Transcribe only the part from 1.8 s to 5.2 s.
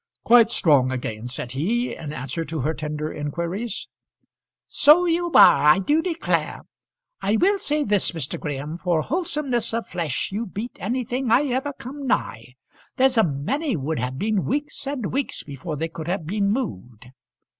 in answer to her tender inquiries. "So